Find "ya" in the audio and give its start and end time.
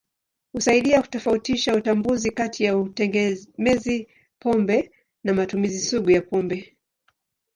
2.63-2.77, 6.11-6.21